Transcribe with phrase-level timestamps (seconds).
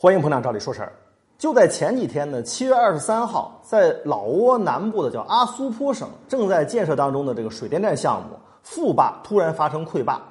[0.00, 0.92] 欢迎捧场，照理说事儿。
[1.38, 10.22] 就在前几天呢，七月二十三号，在老挝南部的叫阿苏坡省正在建设当中的这个水电站项目副坝突然发生溃坝，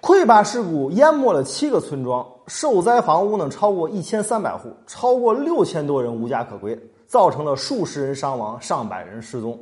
[0.00, 9.58] 溃坝事故淹没了七个村庄，受灾房屋呢超过一千三百户，超过六千多人无家可归，造成了数十人伤亡，上百人失踪。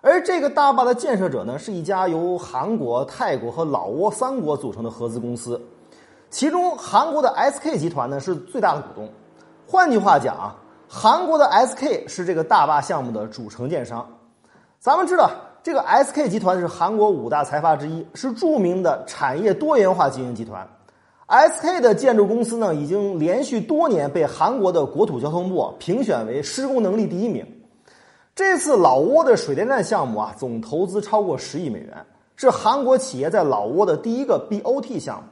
[0.00, 5.60] 而这个大坝的建设者呢，是一家由韩国、泰国和老挝三国组成的合资公司。
[6.30, 9.08] 其中，韩国的 SK 集团呢是最大的股东。
[9.66, 10.54] 换句话讲啊，
[10.86, 14.06] 韩国的 SK 是这个大坝项目的主承建商。
[14.78, 15.30] 咱们知道，
[15.62, 20.68] 这个 SK 集团是韩国五大财阀之一，是著名的产业多元化经营集团。
[21.28, 27.46] SK 的建筑公司呢，已经连续多年被韩国的国土交通部评选为施工能力第一名。
[28.34, 35.22] 这次老挝的水电站项目啊，总投资超过十亿美元，是韩国企业在老挝的第一个 BOT 项目。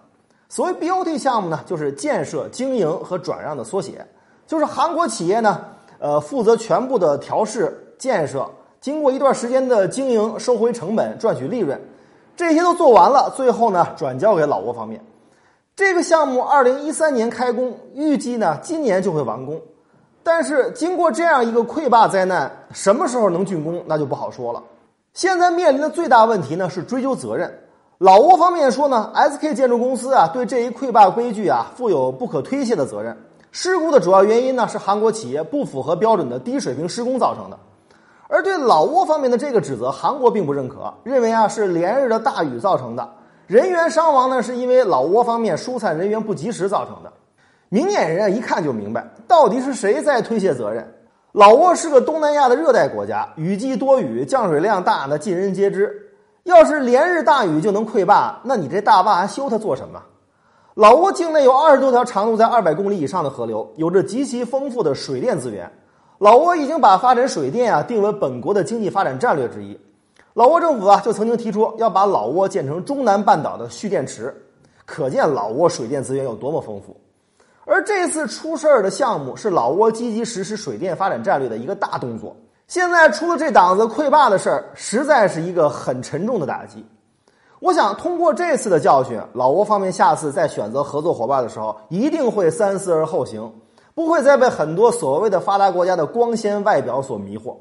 [0.48, 4.06] 所谓 BOT 项目呢，就是建设、经营和转让的缩写，
[4.46, 5.64] 就是韩国企业呢，
[5.98, 8.48] 呃，负责全部的调试、建设，
[8.80, 11.80] 经过一段时间的经营，收回成本，赚取利润，
[12.36, 15.04] 这些都做完了，最后呢，转交给老挝方面。
[15.74, 19.60] 这个项目二零一三年开工，预计呢今年就会完工，
[20.22, 24.62] 但是经过这样一个溃坝灾难，什么时候能竣工，那就不好说了。
[25.12, 27.52] 现在面临的最大问题呢，是追究责任。
[27.98, 33.16] 老挝方面说呢，SK 建筑公司啊，对这一溃坝悲剧啊，负有不可推卸的责任。
[33.52, 37.58] 事故的主要原因呢，是韩国企业不符合标准的低水平施工造成的。
[38.28, 43.08] 而对老挝方面的这个指责，韩国并不认可，认为啊是连日的大雨造成的。
[43.46, 47.10] 人员伤亡呢，是因为老挝方面疏散人员不及时造成的。
[47.70, 50.86] 明眼人啊一看就明白，到底是谁在推卸责任？
[51.32, 56.02] 老挝是个东南亚的热带国家，雨季多雨，降水量大，呢尽人皆知。
[56.46, 60.00] 要是连日大雨就能溃坝，那你这大坝还修它做什么？
[60.74, 65.68] 老挝境内有二十多条长度在二百公里以上的河流，有着极其丰富的水电资源。
[66.18, 69.76] 老挝已经把发展水电啊定为本国的经济发展战略之一。
[70.34, 74.32] 老挝政府啊就曾经提出要把老挝建成中南半岛的蓄电池，
[74.84, 76.96] 可见老挝水电资源有多么丰富。
[77.64, 82.36] 而这次出事儿的项目是老挝积极实施水电发展战略的一个大动作。
[82.68, 86.84] 现在出了这档子溃坝的事儿，实在是一个很沉重的打击。
[87.60, 93.50] 我想通过这次的教训，老挝方面下次在选择合作伙伴的时候，一定会三思而后行，
[93.94, 97.56] 不会再被很多所谓的发达国家的光鲜外表所迷惑。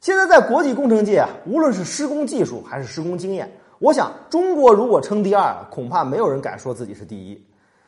[0.00, 7.46] 现在在国际工程界啊，无论是施工技术还是施工经验，我想中国如果称第二，恐怕没有人敢说自己是第一。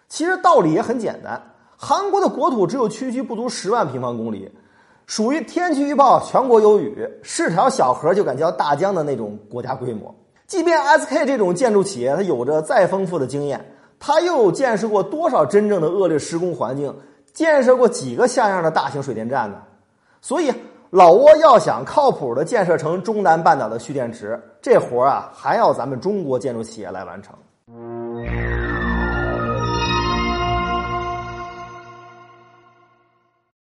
[0.09, 1.41] 其实道理也很简单，
[1.77, 4.51] 韩国的国土只有区区不足十万平方公里。
[5.11, 10.15] 属于天气预报全国有雨，是条小河就敢叫大江的那种国家规模。
[10.47, 13.61] 即便 SK 这种建筑企业，它有着再丰富的经验，
[13.99, 16.97] 它又有见识过多少真正的恶劣施工环境，
[17.33, 19.57] 建设过几个像样的大型水电站呢？
[20.21, 20.53] 所以，
[20.91, 27.35] 老挝要想靠谱的建设成中南半岛的蓄电池，这活儿啊，还要咱们中国建筑企业来完成。